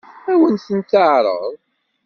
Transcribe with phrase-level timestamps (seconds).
[0.31, 1.41] Ad wen-ten-teɛṛeḍ?